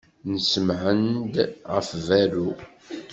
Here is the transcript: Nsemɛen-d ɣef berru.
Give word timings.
Nsemɛen-d 0.33 1.35
ɣef 1.73 1.87
berru. 2.07 2.49